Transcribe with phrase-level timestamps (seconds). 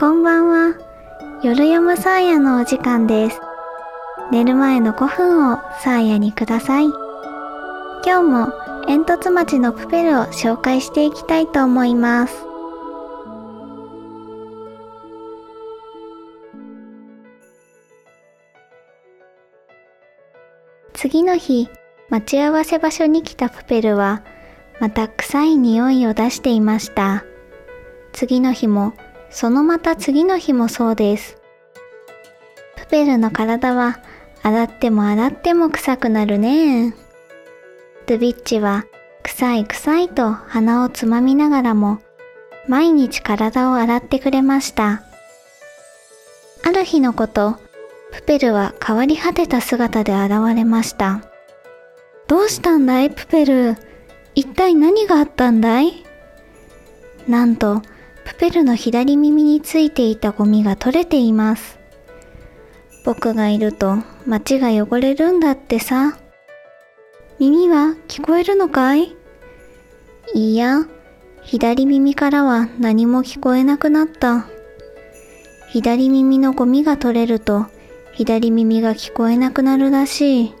[0.00, 0.76] こんばんは。
[1.42, 3.40] 夜読むサーヤのお時間です。
[4.30, 6.84] 寝る前の5分をサーヤにください。
[6.84, 6.94] 今
[8.04, 8.52] 日も
[8.86, 12.46] 煙突町のプペルを紹介していきたいと思います。
[20.92, 21.68] 次の日、
[22.08, 24.22] 待ち合わせ場所に来たプペルは、
[24.78, 27.24] また臭い匂いを出していました。
[28.12, 28.94] 次の日も、
[29.30, 31.36] そのまた次の日もそうです。
[32.76, 34.00] プペルの体は、
[34.42, 36.94] 洗っても洗っても臭くなるね。
[38.06, 38.86] ドゥビッチは、
[39.22, 41.98] 臭い臭いと鼻をつまみながらも、
[42.66, 45.02] 毎日体を洗ってくれました。
[46.64, 47.56] ある日のこと、
[48.12, 51.20] プペルは変わり果てた姿で現れました。
[52.26, 53.76] どうしたんだい、プペル。
[54.34, 56.04] 一体何があったんだい？
[57.26, 57.82] なんと、
[58.28, 61.78] プペルの左耳についていたゴミが取れています。
[63.02, 63.96] 僕がいると
[64.26, 66.18] 街が汚れるんだってさ。
[67.38, 69.16] 耳は聞こえるのかい？
[70.34, 70.86] いや、
[71.42, 74.46] 左耳からは何も聞こえなくなった。
[75.70, 77.66] 左耳のゴミが取れると
[78.12, 80.54] 左耳が聞こえなくなるらしい。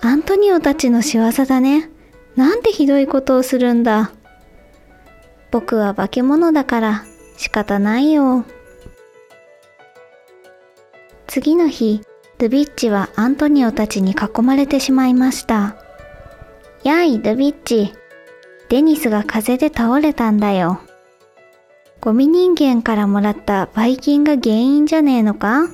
[0.00, 1.90] アントニオたちの仕業だね。
[2.36, 4.12] なんてひどいことをするんだ。
[5.50, 7.04] 僕は化け物だから
[7.36, 8.44] 仕方ないよ。
[11.26, 12.02] 次の日、
[12.38, 15.76] ドゥビッチはアントニオたちに囲まれてしまいました。
[16.84, 17.92] やい、ドゥビッチ。
[18.68, 20.80] デニスが風で倒れたんだよ。
[22.00, 25.68] ゴミ人間からもらったバイキンが原因じゃねえのか？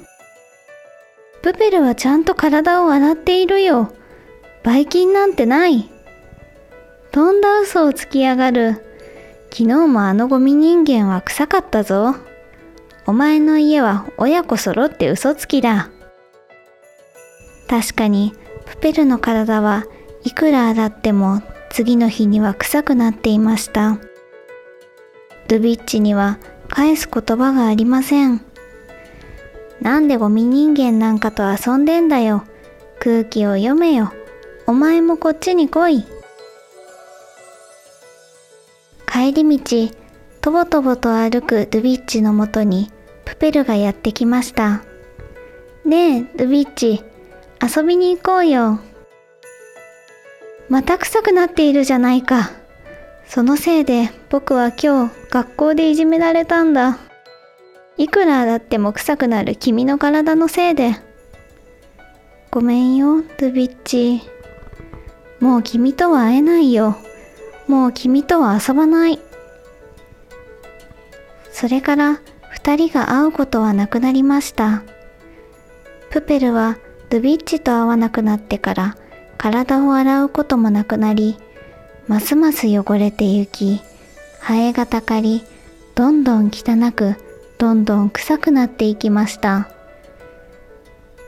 [1.43, 3.93] プペルはちゃんと体を洗っているよ。
[4.63, 5.91] バイキンなんてない。
[7.13, 8.94] とんだ嘘をつきやがる。
[9.57, 12.17] 昨日もあのゴミ人間は臭かったぞ。
[13.07, 15.91] お前の家は親子揃って嘘つきだ。
[17.69, 18.33] 確かに、
[18.67, 19.85] プペルの体は
[20.25, 21.41] いくら洗っても
[21.71, 24.01] 次の日には臭くなっていました。
[25.47, 28.45] ドゥビッチには返す言葉がありません。
[29.81, 32.43] なんでゴミ人間なんかと遊んでんだよ。
[32.99, 34.13] 空気を読めよ。
[34.67, 36.14] お前もこっちに来い。
[39.15, 39.95] 帰り道、
[40.41, 42.91] とぼとぼと歩くドゥビッチのもとに
[43.25, 44.83] プペルがやってきました。
[45.85, 47.05] ねえ、ドゥビッチ、
[47.63, 48.81] 遊びに行こうよ。
[50.69, 52.51] また臭くなっているじゃないか。
[53.29, 56.99] そのせいで僕は今日学校でいじめられたんだ。
[57.97, 60.97] いくら洗っても臭くなる君の体のせいで。
[62.51, 64.23] ごめんよ、ドゥビッチ。
[65.39, 66.97] もう君とは会えないよ。
[67.69, 69.19] もう君とは遊ばない。
[71.53, 72.21] それから
[72.51, 74.83] 二人が会うことはなくなりました。
[76.11, 76.79] プペルは
[77.11, 78.97] ドゥビッチと会わなくなってから
[79.39, 81.37] 体を洗うこともなくなり、
[82.09, 83.81] ますます汚れてゆき、
[84.41, 85.45] ハエがたかり、
[85.95, 87.17] どんどん汚く、
[87.59, 89.69] どんどん臭くなっていきました。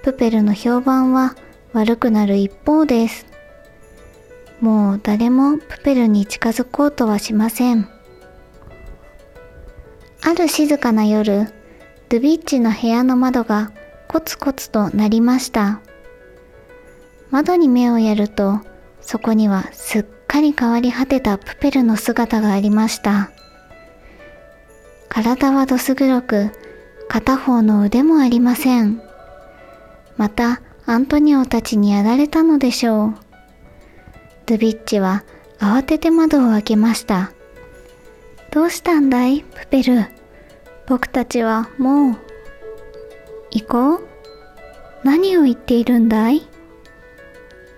[0.03, 1.35] プペルの評判は
[1.73, 3.27] 悪くなる一方です。
[4.61, 7.89] もう誰もプペルに近づこうとはしません。
[10.22, 11.47] ある静かな夜、
[12.09, 13.71] ドゥビッチの部屋の窓が
[14.09, 15.81] コツコツと鳴りました。
[17.31, 18.61] 窓に目をやると、
[19.00, 23.31] そこにはすっかり変わり果てたプペルの姿がありました。
[25.09, 26.50] 体はどす黒く、
[27.09, 29.00] 片方の腕もありません。
[30.17, 33.25] また、アントニオたちにやられたのでしょう。
[34.47, 35.25] ドゥビッチは
[35.59, 37.33] 慌てて窓を開けました。
[38.53, 40.05] どうしたんだい、プペル？
[40.87, 42.17] 僕たちはもう。
[43.51, 44.09] 行こう？
[45.03, 46.47] 何を言っているんだい？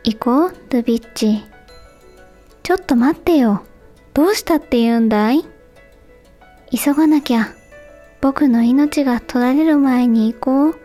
[0.05, 1.43] 行こう、ドゥビッチ。
[2.63, 3.63] ちょっと待ってよ。
[4.13, 5.45] どうしたって言うんだい？
[6.71, 7.49] 急がなきゃ。
[8.21, 10.81] 僕の命が取られる前に行こう。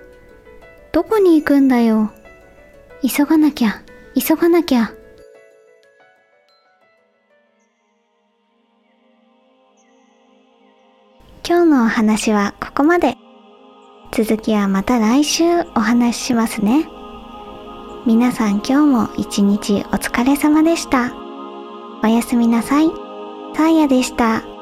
[0.94, 2.12] どこに行くんだよ？
[3.06, 3.82] 急がなきゃ、
[4.18, 4.94] 急がなきゃ。
[11.46, 13.18] 今日のお話はここまで。
[14.14, 15.44] 続きはまた来週
[15.76, 16.88] お話ししますね。
[18.06, 21.14] 皆さん今日も一日お疲れ様でした。
[22.02, 22.88] おやすみなさい。
[23.58, 24.53] サーヤでした。